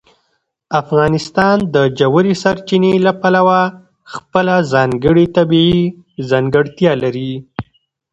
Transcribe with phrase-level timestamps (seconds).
[0.81, 3.61] افغانستان د ژورې سرچینې له پلوه
[4.13, 5.81] خپله ځانګړې طبیعي
[6.29, 7.31] ځانګړتیا لري.